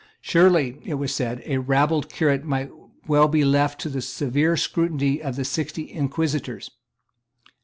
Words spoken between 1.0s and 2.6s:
said, a rabbled curate